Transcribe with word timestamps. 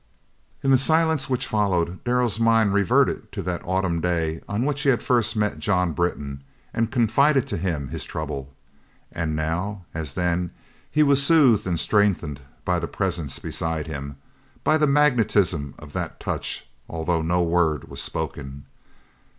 In 0.63 0.71
the 0.71 0.79
silence 0.79 1.29
which 1.29 1.45
followed 1.45 2.03
Darrell's 2.05 2.39
mind 2.39 2.73
reverted 2.73 3.31
to 3.33 3.43
that 3.43 3.61
autumn 3.63 4.01
day 4.01 4.41
on 4.49 4.65
which 4.65 4.81
he 4.81 4.89
had 4.89 5.03
first 5.03 5.35
met 5.35 5.59
John 5.59 5.93
Britton 5.93 6.43
and 6.73 6.91
confided 6.91 7.45
to 7.45 7.57
him 7.57 7.89
his 7.89 8.03
trouble; 8.03 8.51
and 9.11 9.35
now, 9.35 9.85
as 9.93 10.15
then, 10.15 10.49
he 10.89 11.03
was 11.03 11.21
soothed 11.21 11.67
and 11.67 11.79
strengthened 11.79 12.41
by 12.65 12.79
the 12.79 12.87
presence 12.87 13.37
beside 13.37 13.85
him, 13.85 14.15
by 14.63 14.75
the 14.75 14.87
magnetism 14.87 15.75
of 15.77 15.93
that 15.93 16.19
touch, 16.19 16.67
although 16.89 17.21
no 17.21 17.43
word 17.43 17.87
was 17.87 18.01
spoken. 18.01 18.65